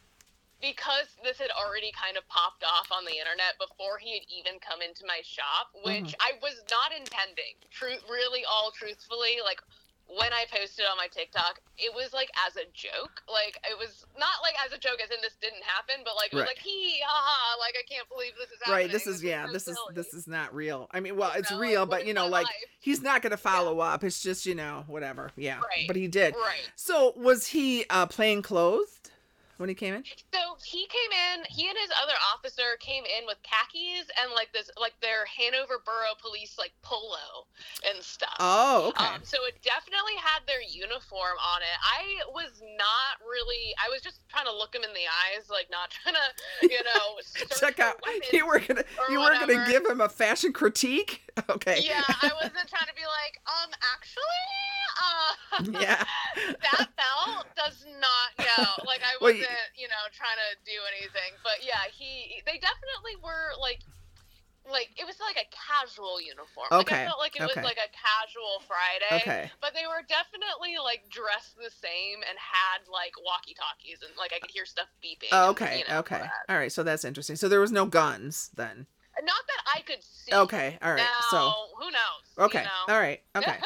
[0.62, 4.60] because this had already kind of popped off on the internet before he had even
[4.60, 6.22] come into my shop, which Mm-hmm.
[6.28, 7.56] I was not intending.
[7.72, 9.62] True, really, all truthfully, like
[10.08, 13.24] when I posted on my TikTok, it was like as a joke.
[13.28, 16.30] Like it was not like as a joke, as in this didn't happen, but like
[16.32, 16.50] it was Right.
[16.56, 18.86] like he, ha, like I can't believe this is happening.
[18.86, 18.91] Right.
[18.91, 19.48] This is yeah.
[19.52, 19.96] This is silly.
[19.96, 20.88] this is not real.
[20.91, 22.54] I mean, well, it's know, real, what but you know, like life?
[22.82, 24.04] he's not gonna follow up.
[24.04, 25.32] It's just you know whatever.
[25.36, 25.58] Yeah.
[25.58, 25.88] Right.
[25.88, 26.36] But he did.
[26.36, 26.70] right.
[26.76, 29.10] So was he uh plain clothed
[29.58, 30.04] when he came in?
[30.34, 31.46] So he came in.
[31.50, 35.82] He and his other officer came in with khakis and like this, like their Hanover
[35.86, 37.48] Borough Police like polo
[37.88, 38.36] and stuff.
[38.39, 39.06] Oh, okay.
[39.06, 41.78] Um, so it definitely had their uniform on it.
[41.84, 43.74] I was not really.
[43.80, 46.28] I was just trying to look him in the eyes, like not trying to,
[46.70, 47.20] you know,
[47.60, 48.02] Check out.
[48.32, 51.22] You were gonna you were gonna give him a fashion critique.
[51.50, 51.82] Okay.
[51.84, 54.24] Yeah, I wasn't trying to be like, um, actually,
[55.06, 56.04] uh, Yeah.
[56.62, 58.62] that belt does not go.
[58.86, 61.38] Like I wasn't, y- you know, trying to do anything.
[61.44, 63.82] But yeah, he they definitely were like
[64.70, 66.68] like it was like a casual uniform.
[66.72, 67.54] Like Okay, I felt like it okay.
[67.54, 69.22] was like a casual Friday.
[69.22, 69.52] Okay.
[69.62, 74.34] But they were definitely like dressed the same and had like walkie talkies and like
[74.34, 75.30] I could hear stuff beeping.
[75.32, 75.74] Oh, and, okay.
[75.80, 76.22] you know, okay.
[76.50, 76.72] All right.
[76.72, 77.36] So that's interesting.
[77.36, 78.88] So there was no guns then.
[79.23, 80.34] Not that I could see.
[80.34, 80.78] Okay.
[80.82, 80.97] All right.
[80.97, 82.45] Now, So who knows?
[82.47, 82.60] okay.
[82.60, 82.93] You know?
[82.93, 83.21] All right.
[83.36, 83.58] Okay.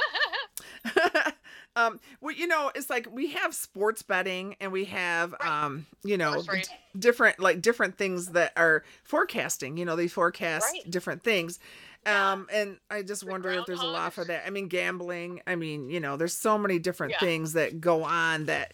[1.75, 5.63] um well you know it's like we have sports betting and we have Right.
[5.63, 6.61] um you know d-
[6.97, 10.89] different like different things that are forecasting you know they forecast Right.
[10.89, 11.59] different things
[12.05, 12.31] Yeah.
[12.31, 15.41] um and i just The wonder if there's a lot for that i mean gambling
[15.47, 17.19] i mean you know there's so many different Yeah.
[17.19, 18.73] things that go on that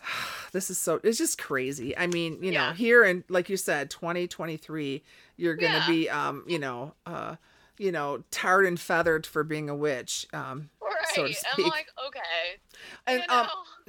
[0.52, 3.90] this is so it's just crazy i mean you know here in like you said
[3.90, 5.02] 2023
[5.36, 5.86] you're gonna Yeah.
[5.86, 7.36] be um you know uh
[7.78, 10.94] you know tarred and feathered for being a witch um Right.
[11.14, 11.66] so to I'm speak.
[11.72, 12.20] like, okay.
[13.06, 13.46] and you know,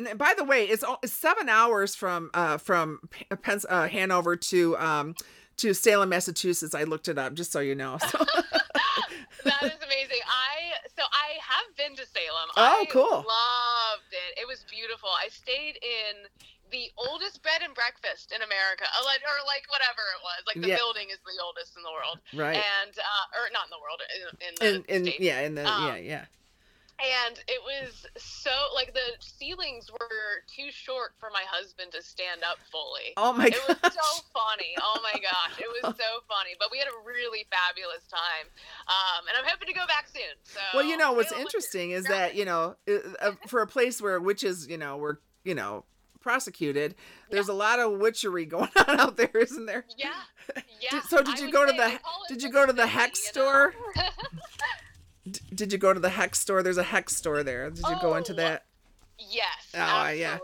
[0.10, 3.00] um by the way it's, it's seven hours from uh from
[3.42, 5.16] Pens- uh, hanover to um
[5.58, 8.18] to salem massachusetts i looked it up just so you know so,
[9.46, 10.20] that is amazing.
[10.26, 12.50] I so I have been to Salem.
[12.58, 13.04] Oh, I cool.
[13.12, 14.40] Loved it.
[14.42, 15.10] It was beautiful.
[15.10, 16.26] I stayed in
[16.76, 20.40] the oldest bed and breakfast in America, or like, or like whatever it was.
[20.44, 20.80] Like the Yeah.
[20.84, 24.00] building is the oldest in the world, right and uh, or not in the world,
[24.04, 25.24] in, in the and States.
[25.24, 26.26] yeah in the Um, yeah yeah
[27.00, 32.44] And it was so like the ceilings were too short for my husband to stand
[32.44, 33.16] up fully.
[33.16, 34.76] oh my It was so funny.
[34.80, 36.60] Oh my gosh, it was so funny.
[36.60, 38.48] But we had a really fabulous time,
[38.92, 40.36] um, and I'm hoping to go back soon.
[40.44, 44.02] So well you know what's interesting is that you know uh, uh, for a place
[44.02, 45.84] where witches you know were you know
[46.26, 46.96] prosecuted
[47.30, 50.12] there's a lot of witchery going on out there isn't there Yeah,
[50.82, 51.02] yeah.
[51.04, 53.76] So did you go to the- did you go to the hex store?
[55.30, 57.96] D- did you go to the hex store there's a hex store there did you
[58.02, 58.66] go into Oh, that
[59.20, 59.72] yes.
[59.76, 60.38] Oh, yeah.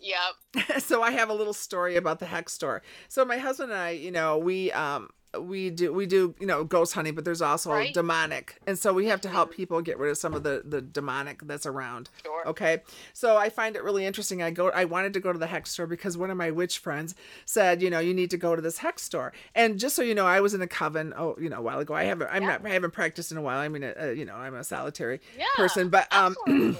[0.00, 0.80] Yep.
[0.82, 2.82] so I have a little story about the hex store.
[3.08, 6.64] So my husband and I, you know, we um we do we do you know
[6.64, 7.94] ghost hunting, but there's also Right.
[7.94, 10.80] demonic, and so we have to help people get rid of some of the the
[10.80, 12.10] demonic that's around.
[12.24, 12.48] Sure.
[12.48, 14.42] Okay, so I find it really interesting.
[14.42, 16.78] I go, I wanted to go to the hex store because one of my witch
[16.78, 17.14] friends
[17.44, 19.32] said, you know, you need to go to this hex store.
[19.54, 21.78] And just so you know, I was in a coven, oh, you know, a while
[21.78, 21.94] ago.
[21.94, 22.48] I haven't, I'm Yeah.
[22.48, 23.58] not, I haven't practiced in a while.
[23.58, 25.44] I mean, uh, you know, I'm a solitary Yeah.
[25.56, 26.36] person, but um.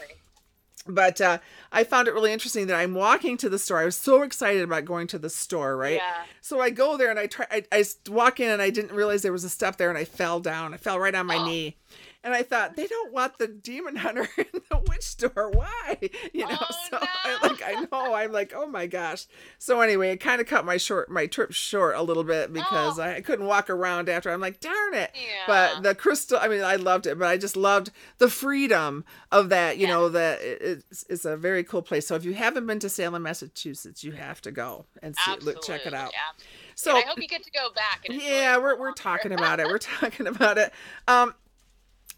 [0.86, 1.38] But uh,
[1.72, 3.78] I found it really interesting that I'm walking to the store.
[3.78, 5.96] I was so excited about going to the store, right?
[5.96, 6.22] Yeah.
[6.40, 7.46] So I go there and I try.
[7.70, 10.40] I walk in and I didn't realize there was a step there, and I fell
[10.40, 10.72] down.
[10.72, 11.44] I fell right on my Oh.
[11.46, 11.76] knee,
[12.22, 15.50] and I thought they don't want the demon hunter in the witch store.
[15.52, 15.98] Why?
[16.32, 16.56] You know.
[16.60, 17.48] Oh, so I no.
[17.48, 18.14] like I know.
[18.14, 19.26] I'm like, oh my gosh.
[19.58, 22.98] So anyway, it kind of cut my short my trip short a little bit because
[22.98, 23.02] Oh.
[23.02, 24.30] I, I couldn't walk around after.
[24.30, 25.10] I'm like, darn it.
[25.14, 25.44] Yeah.
[25.46, 29.48] But the crystal, I mean, I loved it, but I just loved the freedom of
[29.48, 29.76] that.
[29.78, 29.94] You Yeah.
[29.94, 32.06] know, that it, it's, it's a very cool place.
[32.06, 35.62] So if you haven't been to Salem, Massachusetts, you have to go and see, look,
[35.62, 36.12] check it out.
[36.12, 36.46] absolutely.
[36.76, 38.06] So And I hope you get to go back.
[38.08, 39.66] And yeah, we're we're talking about it.
[39.66, 40.72] We're talking about it.
[41.08, 41.34] Um,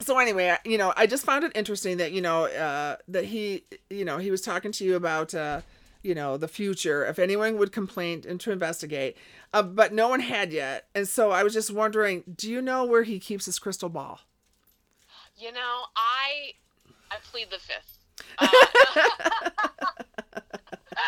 [0.03, 3.25] so anyway, I- you know, I just found it interesting that you know uh, that
[3.27, 5.35] he, you know, he was talking to you about.
[5.35, 5.61] Uh,
[6.05, 9.17] you know the future if anyone would complain and to investigate
[9.55, 12.85] uh, but no one had yet and so i was just wondering do you know
[12.85, 14.19] where he keeps his crystal ball
[15.39, 16.55] You know, I
[17.09, 17.99] I plead the fifth.
[18.37, 18.49] Uh,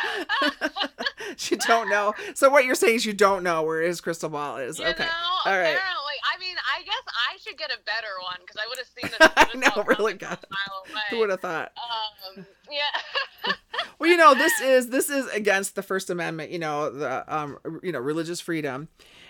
[1.50, 2.14] you don't know.
[2.34, 4.78] So what you're saying is you don't know where his crystal ball is.
[4.78, 5.04] you okay.
[5.04, 5.10] know,
[5.46, 5.76] All right.
[5.76, 8.86] apparently, I mean, I guess I should get a better one because I would have
[8.86, 9.72] seen this.
[9.74, 10.38] I know, really, God.
[11.10, 11.72] Who would have thought?
[12.36, 13.52] Um, yeah.
[13.98, 16.50] Well, you know, this is this is against the First Amendment.
[16.50, 18.88] You know, the um, you know, religious freedom,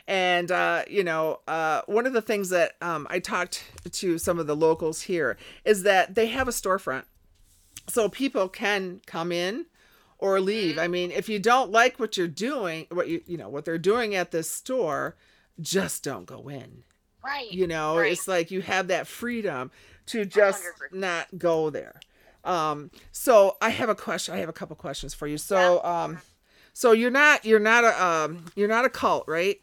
[0.09, 4.39] and uh, you know, uh, one of the things that um, I talked to some
[4.39, 7.05] of the locals here is that they have a storefront,
[7.89, 9.67] so people can come in
[10.25, 10.79] or leave.
[10.79, 13.79] I mean, if you don't like what you're doing, what you you know what they're
[13.79, 15.17] doing at this store,
[15.61, 16.85] just don't go in.
[17.25, 17.51] right.
[17.53, 18.13] You know, right.
[18.13, 19.71] it's like you have that freedom
[20.07, 20.99] to just 100%.
[20.99, 22.01] not go there.
[22.45, 24.35] Um, so I have a question.
[24.35, 25.39] I have a couple questions for you.
[25.39, 26.21] So, um,
[26.73, 29.61] so you're not you're not a um you're not a cult, right?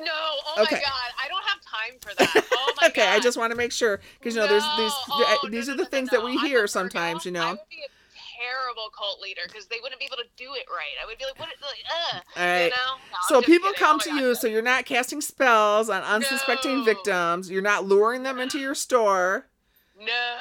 [0.00, 0.76] No, oh Okay.
[0.76, 2.46] my god, I don't have time for that.
[2.52, 5.48] Oh my okay, I just want to make sure because you know there's these oh,
[5.50, 6.40] these no, are no, the no, things no, that we no.
[6.40, 7.24] I'm hear sometimes.
[7.24, 7.58] You know.
[8.42, 10.66] I would be a terrible cult leader because they wouldn't be able to do it
[10.70, 10.96] right.
[11.02, 11.48] I would be like, what?
[11.60, 12.22] Like, ugh.
[12.36, 12.64] All right.
[12.64, 12.76] You know?
[13.10, 13.78] No, So people kidding.
[13.78, 14.40] come Oh to my you, God.
[14.40, 16.84] so you're not casting spells on unsuspecting No.
[16.84, 17.50] victims.
[17.50, 19.48] You're not luring them into your store.
[19.98, 20.36] No.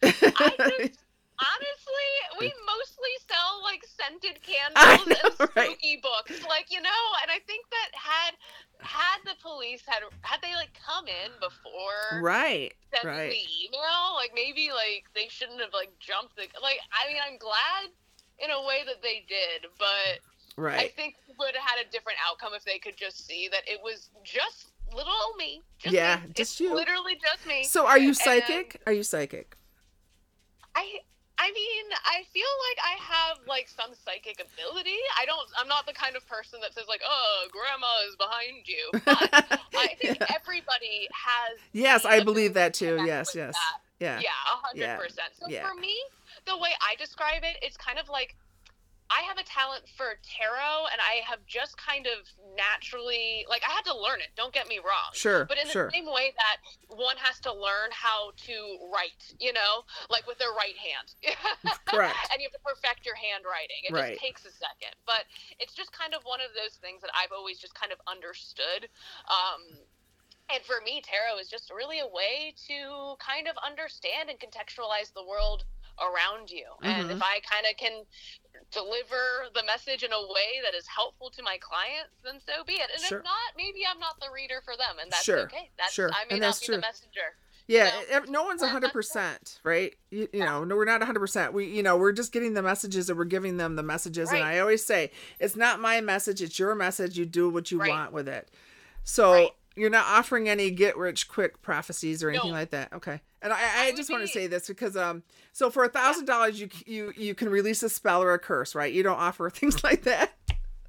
[0.02, 0.98] I just
[1.38, 5.66] honestly, we mostly sell like scented candles know, and right?
[5.70, 7.02] spooky books, like you know.
[7.22, 8.34] And I think that had
[8.80, 13.30] had the police had had they like come in before right, sent right.
[13.30, 16.78] the email, like maybe like they shouldn't have like jumped the like.
[16.92, 17.90] I mean, I'm glad
[18.38, 20.22] in a way that they did, but
[20.58, 20.92] I right.
[20.94, 24.10] think would have had a different outcome if they could just see that it was
[24.24, 25.62] just little old me.
[25.78, 26.32] Just Yeah, me.
[26.34, 26.74] just it's you.
[26.74, 27.64] Literally just me.
[27.64, 28.80] So are you psychic?
[28.86, 29.56] Are you psychic?
[30.74, 31.00] I
[31.38, 34.98] I mean, I feel like I have like some psychic ability.
[35.18, 38.66] I don't I'm not the kind of person that says like, "Oh, grandma is behind
[38.66, 38.90] you."
[39.70, 42.98] But I think everybody has Yes, I believe that too.
[43.04, 43.54] Yes, yes.
[43.54, 43.80] that.
[44.00, 44.20] Yeah.
[44.20, 45.30] Yeah, hundred Yeah, percent.
[45.38, 45.68] So yeah.
[45.68, 45.94] for me,
[46.46, 48.34] the way I describe it, it's kind of like
[49.10, 53.72] I have a talent for tarot, and I have just kind of naturally like I
[53.72, 54.28] had to learn it.
[54.36, 55.10] Don't get me wrong.
[55.14, 55.44] Sure.
[55.46, 55.90] But in the sure.
[55.90, 56.58] same way that
[56.92, 58.54] one has to learn how to
[58.92, 61.08] write, you know, like with their right hand.
[61.88, 62.16] Correct.
[62.32, 63.80] and you have to perfect your handwriting.
[63.88, 64.12] It Right.
[64.12, 64.92] just takes a second.
[65.06, 65.24] But
[65.58, 68.88] it's just kind of one of those things that I've always just kind of understood.
[69.32, 69.62] Um,
[70.52, 75.12] and for me, tarot is just really a way to kind of understand and contextualize
[75.16, 75.64] the world
[76.00, 76.64] around you.
[76.82, 77.16] And Mhm.
[77.16, 78.06] if I kind of can
[78.70, 82.74] deliver the message in a way that is helpful to my clients, then so be
[82.74, 82.90] it.
[82.94, 83.18] And Sure.
[83.18, 85.40] if not, maybe I'm not the reader for them, and that's Sure.
[85.40, 85.70] okay.
[85.78, 86.10] That's Sure.
[86.12, 86.74] I may And not that's be true.
[86.76, 87.36] the messenger.
[87.66, 88.20] Yeah, know?
[88.28, 89.94] no one's hundred percent, right?
[90.10, 91.52] You, you know, no, we're not hundred percent.
[91.52, 94.30] We, you know, we're just getting the messages and we're giving them the messages.
[94.32, 97.18] And I always say, it's not my message; it's your message.
[97.18, 97.90] You do what you Right.
[97.90, 98.48] want with it.
[99.04, 99.50] So Right.
[99.76, 102.56] you're not offering any get rich quick prophecies or anything No.
[102.56, 102.90] like that.
[102.94, 103.20] Okay.
[103.40, 105.22] And I, I just want to say this because, um,
[105.52, 108.74] so for a thousand dollars, you you you can release a spell or a curse,
[108.74, 108.92] right?
[108.92, 110.32] You don't offer things like that.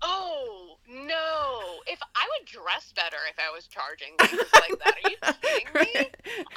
[0.02, 1.60] Oh no!
[1.88, 4.96] If I would dress better if I was charging things like that.
[4.96, 6.10] Are you kidding me?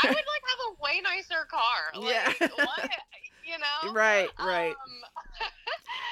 [0.03, 1.61] I would like have a way nicer car.
[2.03, 2.49] Like, Yeah.
[2.57, 2.91] what?
[3.45, 3.93] You know?
[3.93, 4.71] Right, right.
[4.71, 5.47] Um,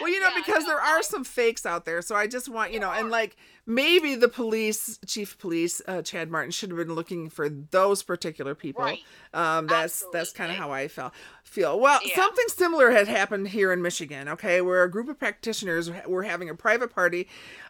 [0.01, 2.49] Well, you know, Yeah, because no, there are some fakes out there, so I just
[2.49, 3.37] want you know, and like
[3.71, 8.03] maybe the police, chief of police, uh, Chad Martin, should have been looking for those
[8.03, 8.83] particular people.
[8.85, 8.99] Right.
[9.33, 11.13] Um, that's that's kind of how I felt.
[11.45, 12.01] Feel well.
[12.05, 12.15] Yeah.
[12.17, 14.29] Something similar had happened here in Michigan.
[14.29, 17.29] Okay, where a group of practitioners were having a private party,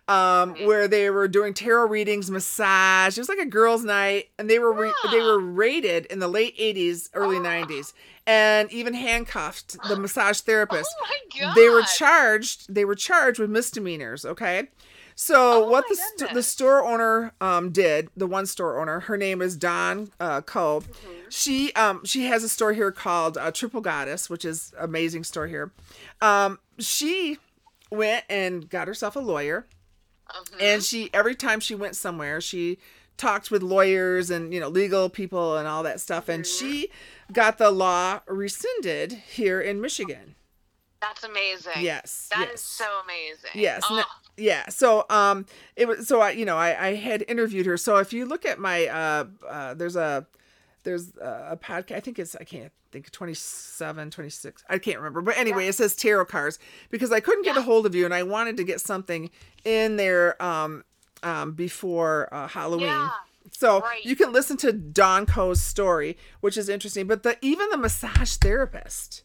[0.09, 0.67] um, Mhm.
[0.67, 3.17] where they were doing tarot readings, massage.
[3.17, 5.25] It was like a girls' night, and they were re- they Ah.
[5.25, 7.43] were raided in the late '80s, early Ah.
[7.43, 7.93] '90s,
[8.27, 9.77] and even handcuffed.
[9.89, 11.55] The massage therapist Oh my god!
[11.55, 14.69] they were charged they were charged with misdemeanors okay
[15.15, 19.17] so Oh what the, st- the store owner um did the one store owner her
[19.17, 21.29] name is Don uh Coe Mm-hmm.
[21.31, 25.47] she um she has a store here called uh, Triple Goddess which is amazing store
[25.47, 25.73] here
[26.21, 27.39] um she
[27.91, 29.67] went and got herself a lawyer
[30.31, 30.57] Mhm.
[30.61, 32.79] and she every time she went somewhere she
[33.17, 36.67] talked with lawyers and you know legal people and all that stuff and Mm-hmm.
[36.67, 36.89] she
[37.33, 40.37] got the law rescinded here in Michigan
[41.01, 41.73] That's amazing.
[41.81, 42.63] yes That is yes.
[42.63, 43.51] so amazing.
[43.55, 43.83] Yes.
[43.91, 44.05] Oh,
[44.41, 44.69] yeah.
[44.69, 47.77] So um it was so I you know I I had interviewed her.
[47.77, 50.27] So if you look at my uh uh there's a
[50.83, 55.37] there's a podcast I think it's I can't think 27 26 I can't remember but
[55.39, 56.59] anyway it says tarot cards
[56.91, 59.31] because I couldn't get a hold of you and I wanted to get something
[59.65, 60.83] in there um
[61.23, 62.89] um before uh, Halloween.
[62.89, 63.11] Yeah.
[63.53, 64.05] So Right.
[64.05, 67.07] you can listen to Don Coe's story, which is interesting.
[67.07, 69.23] But the even the massage therapist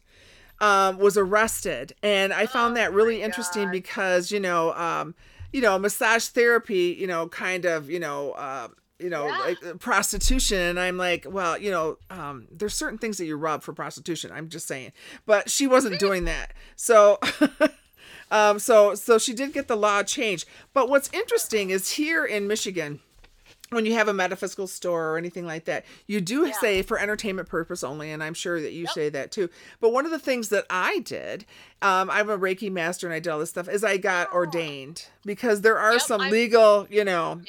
[0.60, 3.72] um, was arrested, and I found Oh that really interesting God.
[3.72, 5.14] because you know, um,
[5.52, 9.38] you know, massage therapy, you know, kind of, you know, uh, you know, Yeah.
[9.46, 10.58] like uh, prostitution.
[10.58, 14.30] And I'm like, well, you know, um, there's certain things that you rub for prostitution.
[14.32, 14.92] I'm just saying,
[15.24, 16.52] but she wasn't doing that.
[16.76, 17.18] So,
[18.30, 20.46] um, so, so she did get the law changed.
[20.72, 23.00] But what's interesting is here in Michigan,
[23.70, 26.52] when you have a metaphysical store or anything like that, you do Yeah.
[26.58, 28.92] say for entertainment purpose only, and I'm sure that you Yep.
[28.92, 29.50] say that too.
[29.80, 31.44] But one of the things that I did,
[31.82, 34.36] um, I'm a Reiki master and I did all this stuff, is I got Oh.
[34.36, 37.40] ordained because there are Yep, some I'm- legal, you know,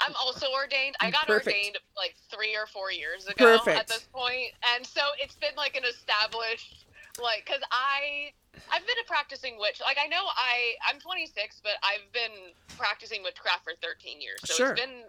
[0.00, 0.96] I'm also ordained.
[1.00, 1.46] I got Perfect.
[1.46, 3.78] ordained like three or four years ago Perfect.
[3.78, 6.84] at this point, and so it's been like an established,
[7.18, 8.32] like, because I
[8.70, 9.80] I've been a practicing witch.
[9.80, 14.54] Like I know I I'm 26, but I've been practicing witchcraft for 13 years, so
[14.54, 14.72] Sure.
[14.72, 15.04] it's been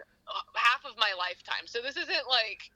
[0.54, 1.66] half of my lifetime.
[1.66, 2.70] So this isn't like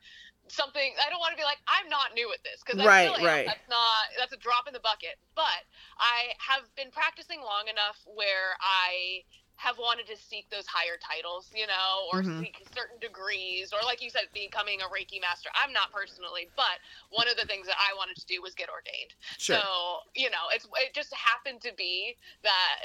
[0.49, 3.15] something I don't want to be like I'm not new at this because Right, I
[3.15, 3.47] really right.
[3.47, 3.55] am.
[3.55, 5.19] That's not that's a drop in the bucket.
[5.35, 5.63] But
[5.99, 9.23] I have been practicing long enough where I
[9.61, 12.41] have wanted to seek those higher titles, you know, or Mhm.
[12.41, 15.51] seek certain degrees, or like you said, becoming a Reiki master.
[15.55, 18.71] I'm not personally, but one of the things that I wanted to do was get
[18.71, 19.13] ordained.
[19.37, 19.61] sure.
[19.61, 22.81] So, you know, it's it just happened to be that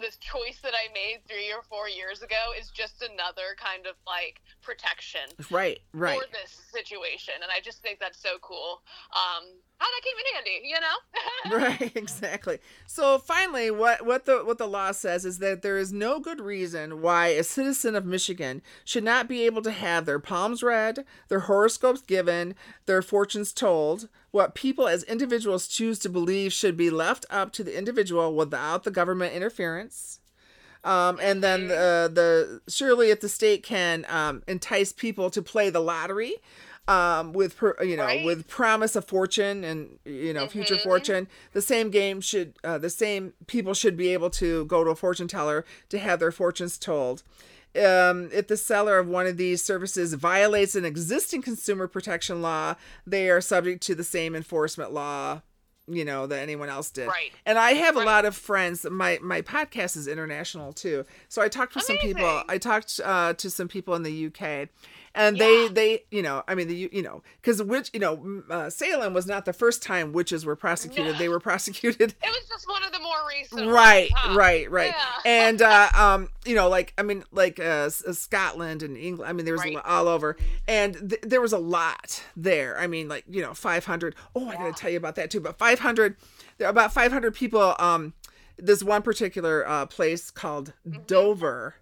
[0.00, 3.94] this choice that I made three or four years ago is just another kind of
[4.04, 6.18] like protection right, right.
[6.18, 8.82] for this situation, and I just think that's so cool.
[9.14, 11.66] Um, how that came in handy, you know?
[11.80, 12.58] right exactly.
[12.86, 16.40] So finally what what the what the law says is that there is no good
[16.40, 21.04] reason why a citizen of michigan should not be able to have their palms read
[21.28, 22.54] their horoscopes given
[22.86, 27.64] their fortunes told what people as individuals choose to believe should be left up to
[27.64, 30.20] the individual without the government interference.
[30.84, 35.68] Um, and then uh, the surely if the state can um, entice people to play
[35.70, 36.34] the lottery
[36.88, 38.24] um, with per, you know Right.
[38.24, 40.82] with promise of fortune and you know future Mhm.
[40.82, 44.90] fortune the same game should uh, the same people should be able to go to
[44.90, 47.22] a fortune teller to have their fortunes told
[47.76, 52.74] um, if the seller of one of these services violates an existing consumer protection law
[53.06, 55.42] they are subject to the same enforcement law
[55.88, 57.32] you know that anyone else did Right.
[57.44, 61.48] and i have a lot of friends my my podcast is international too so i
[61.48, 64.68] talked with some people i talked uh, to some people in the uk
[65.16, 65.44] and Yeah.
[65.44, 69.14] they they you know i mean the you know because which you know uh, salem
[69.14, 71.18] was not the first time witches were prosecuted No.
[71.18, 73.68] they were prosecuted It was just one of the more recent.
[73.70, 74.38] right ones, huh?
[74.38, 75.14] right right Yeah.
[75.24, 79.32] and uh um you know like i mean like uh, uh, scotland and england i
[79.32, 79.76] mean there was Right.
[79.84, 80.36] all over
[80.68, 84.54] and th- there was a lot there i mean like you know 500 oh i
[84.54, 86.16] gotta tell you about that too but 500
[86.58, 88.12] there are about 500 people um
[88.58, 90.72] this one particular uh place called
[91.06, 91.74] dover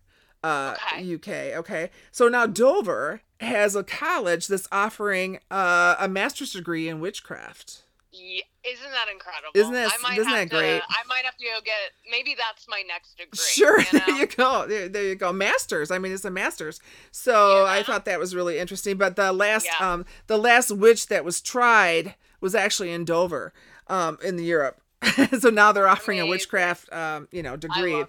[0.45, 0.77] uh.
[0.95, 1.15] Okay.
[1.15, 1.29] uk
[1.59, 7.83] okay so now dover has a college that's offering uh, a master's degree in witchcraft
[8.13, 9.51] Yeah, isn't that incredible?
[9.55, 10.79] Isn't that- I might isn't that great?
[10.79, 11.75] To, I might have to go get.
[12.11, 13.31] Maybe that's my next degree.
[13.37, 14.67] Sure, You there you go.
[14.69, 15.33] There, there you go.
[15.33, 15.91] Masters.
[15.91, 16.81] I mean, it's a masters.
[17.11, 18.97] So I thought that was really interesting.
[18.97, 19.93] But the last, Yeah.
[19.93, 23.53] um, the last witch that was tried was actually in Dover,
[23.89, 24.81] um, in Europe.
[25.41, 28.05] so now they're offering a witchcraft, um, you know, degree.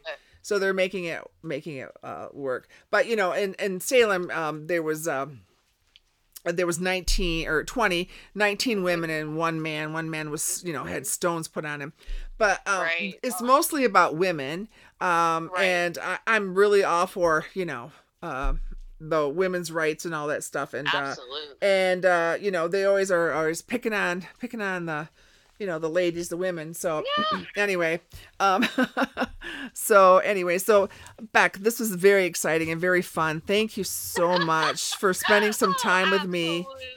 [0.45, 2.67] So they're making it, making it uh, work.
[2.91, 5.07] But you know, in in Salem, um, there was.
[5.07, 5.41] Um,
[6.43, 10.83] there was 19 or 20 19 women and one man one man was you know
[10.83, 11.91] had stones put on him
[12.37, 13.15] but um, Right.
[13.23, 14.67] it's mostly about women
[15.01, 15.63] um, Right.
[15.63, 18.53] and I, i'm really all for you know uh,
[18.99, 21.15] the women's rights and all that stuff and uh,
[21.63, 25.09] and uh, you know they always are always picking on picking on the
[25.59, 27.03] you know the ladies the women so
[27.55, 27.99] anyway
[28.39, 28.65] um
[29.73, 30.89] so anyway so
[31.31, 35.71] beck this was very exciting and very fun thank you so much for spending some
[35.77, 36.91] Oh, time with me Uh, Absolutely.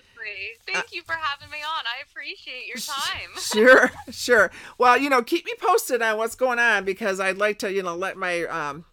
[0.73, 1.85] Thank you for having me on.
[1.87, 3.31] I appreciate your time.
[3.41, 7.59] sure sure well you know keep me posted on what's going on because i'd like
[7.61, 8.85] to you know let my um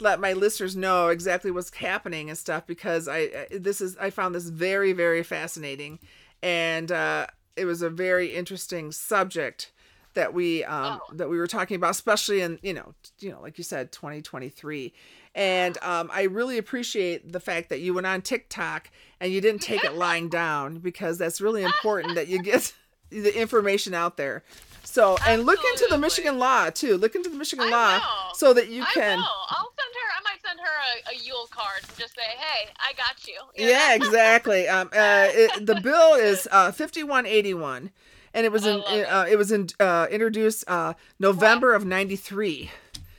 [0.00, 4.10] let my listeners know exactly what's happening and stuff because i I- this is i
[4.10, 5.98] found this very very fascinating
[6.42, 7.26] and uh
[7.58, 9.72] it was a very interesting subject
[10.14, 11.14] that we um Oh.
[11.14, 14.92] that we were talking about especially in you know you know like you said 2023
[15.34, 18.90] and um i really appreciate the fact that you went on tiktok
[19.20, 22.72] and you didn't take it lying down because that's really important that you get
[23.10, 24.42] the information out there
[24.88, 28.34] so and look into the michigan law too look into the michigan I law will.
[28.34, 29.18] so that you can.
[29.18, 29.46] I will.
[29.50, 30.08] I'll send her.
[30.18, 33.34] I might send her a, a Yule card and just say, "Hey, I got you."
[33.56, 33.94] you yeah know?
[34.06, 37.90] exactly um uh it, the bill is uh 5181
[38.34, 39.04] and it was in it.
[39.04, 42.70] uh, it was in uh introduced uh november of 93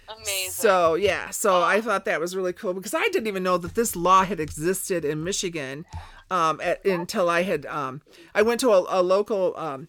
[0.08, 0.50] Amazing.
[0.52, 3.76] so yeah so i thought that was really cool because i didn't even know that
[3.76, 5.86] this law had existed in michigan
[6.32, 8.02] um at, until i had um
[8.34, 9.88] i went to a, a local um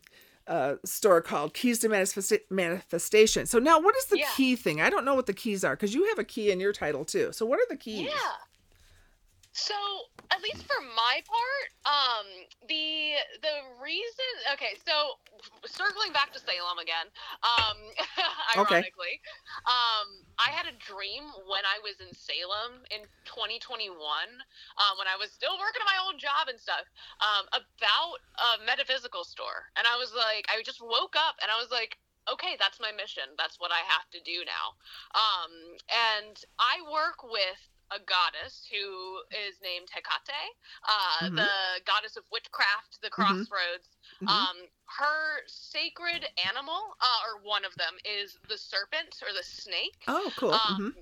[0.51, 3.47] uh, store called Keys to Manifesta- Manifestation.
[3.47, 4.29] So now, what is the Yeah.
[4.37, 4.81] key thing?
[4.81, 7.05] I don't know what the keys are because you have a key in your title
[7.05, 7.31] too.
[7.33, 8.09] So what are the keys?
[8.13, 8.33] yeah.
[9.53, 9.75] So,
[10.31, 12.27] at least for my part, um,
[12.71, 14.33] the the reason.
[14.55, 15.19] Okay, so
[15.67, 17.11] circling back to Salem again.
[17.43, 17.79] Um,
[18.55, 19.19] ironically,
[19.67, 25.19] um, I had a dream when I was in Salem in 2021, um, when I
[25.19, 26.87] was still working at my old job and stuff,
[27.19, 31.59] um, about a metaphysical store, and I was like, I just woke up and I
[31.59, 31.99] was like.
[32.29, 33.25] Okay, that's my mission.
[33.41, 34.77] That's what I have to do now.
[35.17, 35.51] Um,
[36.21, 37.59] and I work with
[37.91, 40.55] a goddess who is named Hecate,
[40.89, 41.37] uh, Mhm.
[41.37, 43.13] the goddess of witchcraft, the Mhm.
[43.13, 43.89] crossroads.
[44.21, 44.29] Mhm.
[44.29, 44.57] Um,
[44.99, 50.05] her sacred animal, uh, or one of them, is the serpent or the snake.
[50.07, 50.53] Oh, cool.
[50.55, 51.01] Um, hmm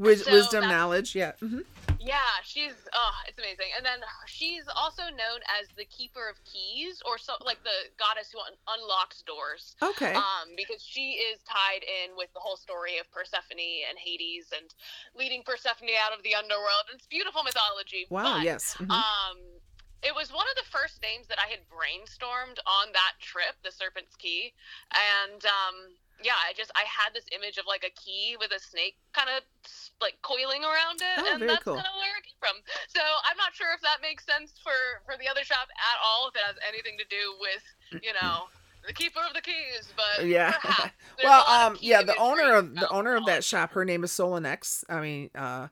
[0.00, 1.14] Wis- so wisdom, knowledge.
[1.14, 1.32] Yeah.
[1.40, 1.60] hmm
[2.00, 3.68] Yeah, she's oh, it's amazing.
[3.76, 8.32] And then she's also known as the keeper of keys, or so like the goddess
[8.32, 9.76] who un- unlocks doors.
[9.82, 10.14] Okay.
[10.14, 14.72] Um, because she is tied in with the whole story of Persephone and Hades and
[15.14, 16.88] leading Persephone out of the underworld.
[16.90, 18.06] And it's beautiful mythology.
[18.08, 18.38] wow.
[18.38, 18.76] but, yes.
[18.80, 18.90] mhm.
[18.90, 19.36] Um,
[20.02, 23.70] it was one of the first names that I had brainstormed on that trip, the
[23.70, 24.54] Serpent's Key,
[24.96, 25.76] and um,
[26.22, 29.28] yeah, I just I had this image of like a key with a snake kind
[29.30, 29.42] of
[30.00, 31.74] like coiling around it, Oh, and that's cool.
[31.76, 32.56] kind of where it came from.
[32.88, 36.28] So I'm not sure if that makes sense for for the other shop at all,
[36.28, 37.64] if it has anything to do with
[38.02, 38.48] you know.
[38.86, 40.52] The keeper of the keys, but Yeah.
[40.52, 40.94] perhaps.
[41.18, 44.04] There's a well, um, yeah, the owner of the owner of that shop, her name
[44.04, 44.84] is Solanex.
[44.88, 45.68] I mean, uh,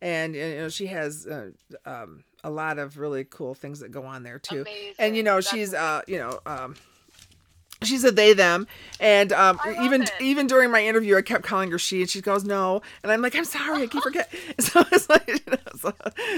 [0.00, 1.50] and you know she has uh,
[1.84, 4.60] um a lot of really cool things that go on there too.
[4.62, 4.94] Amazing.
[5.00, 5.80] And you know That's she's amazing.
[5.80, 6.76] uh you know um.
[7.86, 8.66] She's a they them,
[9.00, 10.12] and um, even it.
[10.20, 13.22] even during my interview, I kept calling her she, and she goes no, and I'm
[13.22, 14.32] like I'm sorry, I keep forget.
[14.60, 15.94] So it's like, you know, so,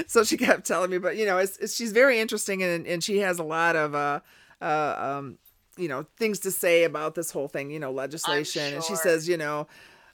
[0.07, 3.03] so she kept telling me, but you know, it's, it's she's very interesting, and and
[3.03, 4.21] she has a lot of uh,
[4.61, 5.39] uh um,
[5.77, 9.29] you know, things to say about this whole thing, you know, legislation, and she says,
[9.29, 9.67] you know,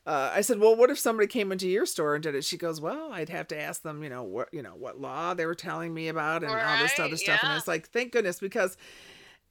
[0.07, 2.45] uh, I said, well, what if somebody came into your store and did it?
[2.45, 5.35] She goes, well, I'd have to ask them, you know, what, you know, what law
[5.35, 7.41] they were telling me about and all this other Right, stuff.
[7.43, 7.59] And yeah.
[7.59, 8.76] it's like, thank goodness, because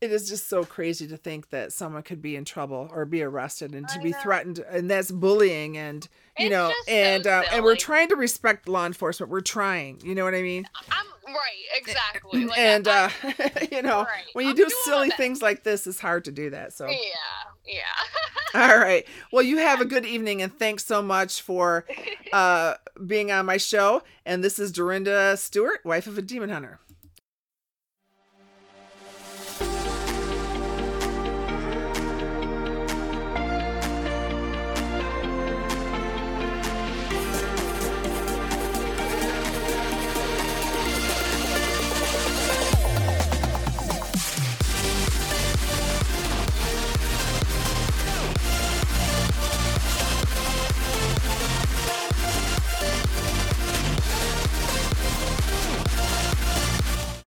[0.02, 3.22] it is just so crazy to think that someone could be in trouble or be
[3.22, 7.28] arrested and to be threatened, and that's bullying, and you It's know, just so and
[7.28, 9.30] uh, and we're trying to respect law enforcement.
[9.32, 10.68] We're trying, you know what I mean?
[10.92, 11.36] I'm right,
[11.76, 12.46] exactly.
[12.46, 13.10] Like, and I- uh,
[13.72, 14.24] you know, Right.
[14.34, 16.74] when you I'm do silly things like this, it's hard to do that.
[16.74, 16.88] So.
[16.88, 16.98] Yeah,
[17.68, 17.82] yeah.
[18.72, 19.06] All right.
[19.32, 21.86] Well, you have a good evening, and thanks so much for
[22.34, 22.76] uh,
[23.06, 24.02] being on my show.
[24.26, 26.80] And this is Dorinda Stewart, wife of a demon hunter.